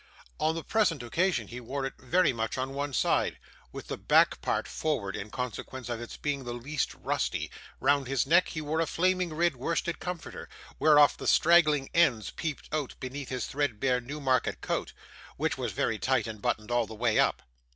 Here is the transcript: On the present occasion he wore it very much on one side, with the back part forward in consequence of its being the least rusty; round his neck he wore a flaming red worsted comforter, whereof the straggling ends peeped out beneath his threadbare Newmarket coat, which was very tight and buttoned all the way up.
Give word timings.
On 0.39 0.55
the 0.55 0.63
present 0.63 1.03
occasion 1.03 1.49
he 1.49 1.59
wore 1.59 1.85
it 1.85 1.93
very 1.99 2.33
much 2.33 2.57
on 2.57 2.73
one 2.73 2.91
side, 2.91 3.37
with 3.71 3.85
the 3.85 3.97
back 3.99 4.41
part 4.41 4.67
forward 4.67 5.15
in 5.15 5.29
consequence 5.29 5.89
of 5.89 6.01
its 6.01 6.17
being 6.17 6.43
the 6.43 6.55
least 6.55 6.95
rusty; 6.95 7.51
round 7.79 8.07
his 8.07 8.25
neck 8.25 8.47
he 8.47 8.61
wore 8.61 8.79
a 8.81 8.87
flaming 8.87 9.31
red 9.31 9.55
worsted 9.55 9.99
comforter, 9.99 10.49
whereof 10.79 11.17
the 11.17 11.27
straggling 11.27 11.91
ends 11.93 12.31
peeped 12.31 12.67
out 12.73 12.95
beneath 12.99 13.29
his 13.29 13.45
threadbare 13.45 14.01
Newmarket 14.01 14.59
coat, 14.61 14.91
which 15.37 15.55
was 15.55 15.71
very 15.71 15.99
tight 15.99 16.25
and 16.25 16.41
buttoned 16.41 16.71
all 16.71 16.87
the 16.87 16.95
way 16.95 17.19
up. 17.19 17.43